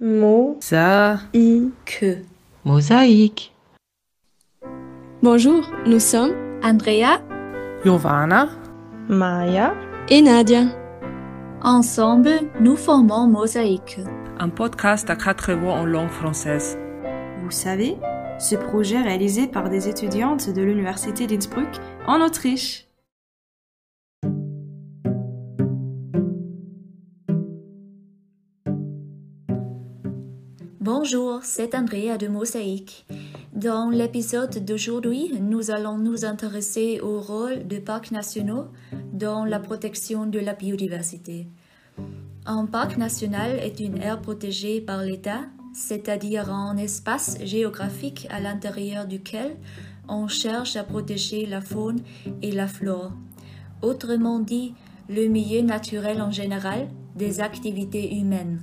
[0.00, 1.24] Mosaïque.
[2.64, 3.52] Mosaïque.
[5.24, 7.20] Bonjour, nous sommes Andrea,
[7.84, 8.48] Giovanna,
[9.08, 9.74] Maya,
[10.08, 10.66] et Nadia.
[11.62, 12.30] ensemble,
[12.60, 13.98] nous formons Mosaïque.
[14.38, 16.78] un podcast à quatre voix en langue française.
[17.42, 17.96] Vous savez,
[18.38, 22.87] ce projet réalisé par des étudiantes de l'université d'Innsbruck en Autriche.
[30.90, 33.04] Bonjour, c'est Andrea de Mosaïque.
[33.52, 38.68] Dans l'épisode d'aujourd'hui, nous allons nous intéresser au rôle des parcs nationaux
[39.12, 41.46] dans la protection de la biodiversité.
[42.46, 45.40] Un parc national est une aire protégée par l'État,
[45.74, 49.56] c'est-à-dire un espace géographique à l'intérieur duquel
[50.08, 52.00] on cherche à protéger la faune
[52.40, 53.12] et la flore.
[53.82, 54.72] Autrement dit,
[55.10, 58.62] le milieu naturel en général des activités humaines.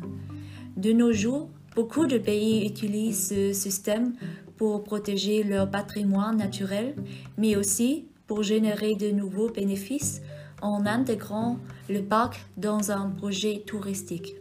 [0.75, 4.13] De nos jours, beaucoup de pays utilisent ce système
[4.57, 6.95] pour protéger leur patrimoine naturel,
[7.37, 10.21] mais aussi pour générer de nouveaux bénéfices
[10.61, 11.57] en intégrant
[11.89, 14.35] le parc dans un projet touristique.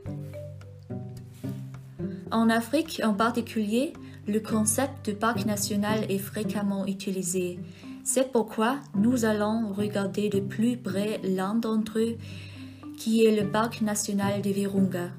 [2.31, 3.93] En Afrique en particulier,
[4.27, 7.59] le concept de parc national est fréquemment utilisé.
[8.05, 12.17] C'est pourquoi nous allons regarder de plus près l'un d'entre eux,
[12.97, 15.11] qui est le parc national de Virunga.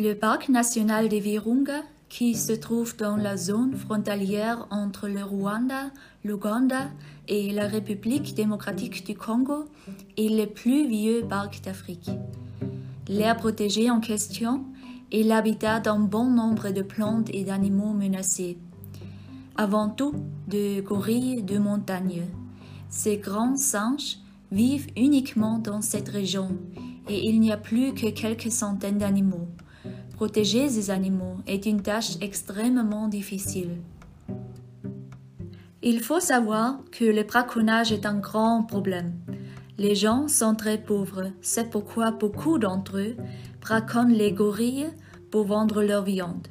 [0.00, 5.90] Le parc national de Virunga, qui se trouve dans la zone frontalière entre le Rwanda,
[6.22, 6.88] l'Ouganda
[7.26, 9.64] et la République démocratique du Congo,
[10.16, 12.12] est le plus vieux parc d'Afrique.
[13.08, 14.66] L'aire protégée en question
[15.10, 18.56] est l'habitat d'un bon nombre de plantes et d'animaux menacés.
[19.56, 20.14] Avant tout,
[20.46, 22.22] de gorilles de montagne.
[22.88, 24.18] Ces grands singes
[24.52, 26.56] vivent uniquement dans cette région
[27.08, 29.48] et il n'y a plus que quelques centaines d'animaux.
[30.18, 33.76] Protéger ces animaux est une tâche extrêmement difficile.
[35.80, 39.12] Il faut savoir que le braconnage est un grand problème.
[39.78, 43.14] Les gens sont très pauvres, c'est pourquoi beaucoup d'entre eux
[43.60, 44.90] braconnent les gorilles
[45.30, 46.48] pour vendre leur viande.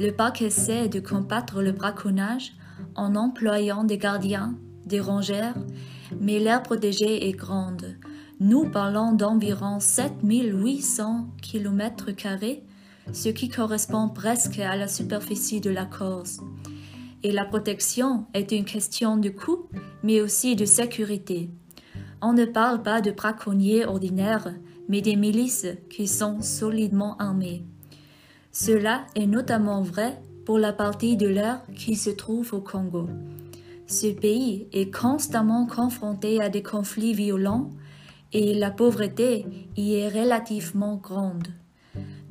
[0.00, 2.54] Le parc essaie de combattre le braconnage
[2.94, 4.54] en employant des gardiens,
[4.86, 5.52] des rangers,
[6.18, 7.94] mais l'aire protégée est grande.
[8.40, 12.10] Nous parlons d'environ 7800 km
[13.12, 16.40] ce qui correspond presque à la superficie de la Corse.
[17.22, 19.68] Et la protection est une question de coût,
[20.02, 21.50] mais aussi de sécurité.
[22.20, 24.54] On ne parle pas de braconniers ordinaires,
[24.88, 27.64] mais des milices qui sont solidement armées.
[28.50, 33.08] Cela est notamment vrai pour la partie de l'air qui se trouve au Congo.
[33.86, 37.70] Ce pays est constamment confronté à des conflits violents
[38.32, 39.46] et la pauvreté
[39.76, 41.48] y est relativement grande.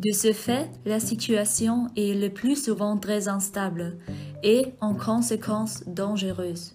[0.04, 4.00] De ce fait, la situation est le plus souvent très instable
[4.42, 6.74] et, en conséquence, dangereuse.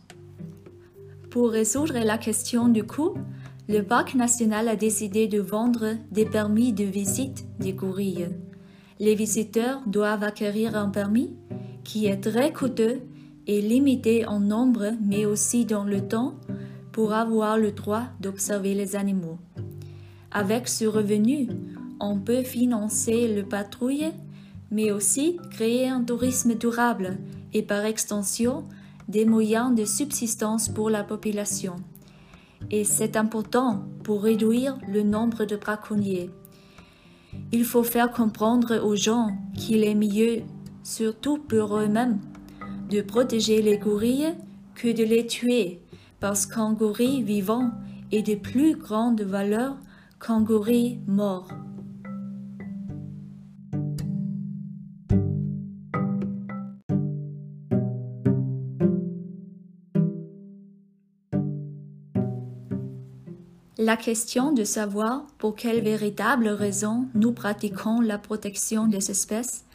[1.29, 3.15] Pour résoudre la question du coût,
[3.69, 8.29] le parc national a décidé de vendre des permis de visite des gorilles.
[9.01, 11.35] Les visiteurs doivent acquérir un permis
[11.83, 13.01] qui est très coûteux
[13.49, 16.37] et limité en nombre mais aussi dans le temps
[16.93, 19.39] pour avoir le droit d'observer les animaux.
[20.31, 21.49] Avec ce revenu,
[22.01, 24.13] on peut financer le patrouille,
[24.71, 27.19] mais aussi créer un tourisme durable
[27.53, 28.65] et par extension
[29.09, 31.77] des moyens de subsistance pour la population.
[32.71, 36.31] Et c'est important pour réduire le nombre de braconniers.
[37.53, 40.43] Il faut faire comprendre aux gens qu'il est mieux,
[40.83, 42.19] surtout pour eux-mêmes,
[42.91, 44.35] de protéger les gorilles
[44.75, 45.81] que de les tuer,
[46.21, 47.71] parce qu'un gorille vivant
[48.13, 49.77] est de plus grande valeur
[50.21, 51.49] qu'un gorille mort.
[63.79, 69.67] La question de savoir pour quelles véritables raisons nous pratiquons la protection des espèces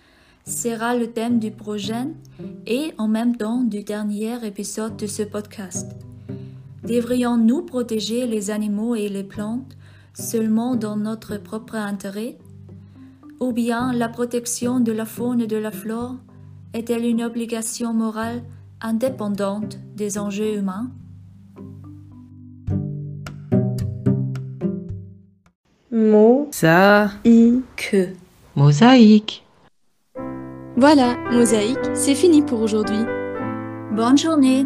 [0.43, 2.09] sera le thème du prochain
[2.65, 5.91] et en même temps du dernier épisode de ce podcast.
[6.83, 9.77] Devrions-nous protéger les animaux et les plantes
[10.15, 12.39] seulement dans notre propre intérêt?
[13.39, 16.15] Ou bien la protection de la faune et de la flore
[16.73, 18.41] est-elle une obligation morale
[18.81, 20.89] indépendante des enjeux humains?
[25.93, 27.11] Mosaïque.
[28.55, 29.43] Mosaïque.
[30.77, 33.03] Voilà, Mosaïque, c'est fini pour aujourd'hui.
[33.91, 34.65] Bonne journée.